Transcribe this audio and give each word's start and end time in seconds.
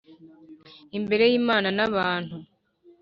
imbere 0.97 1.23
y’imana 1.31 1.67
n’abantu 1.77 2.35